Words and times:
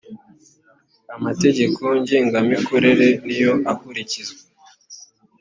amategeko 1.15 1.81
ngengamikorere 1.99 3.07
niyo 3.25 3.53
akurikizwa. 3.71 4.39